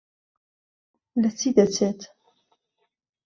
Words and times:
لە 1.21 1.29
چی 1.39 1.49
دەچێت؟ 1.57 1.99